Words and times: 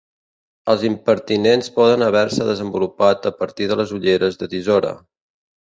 Els 0.71 0.85
impertinents 0.87 1.69
poden 1.75 2.07
haver-se 2.07 2.49
desenvolupat 2.49 3.29
a 3.31 3.33
partir 3.43 3.71
de 3.73 3.81
les 3.83 3.97
ulleres 3.99 4.41
de 4.43 4.53
tisora. 4.57 4.99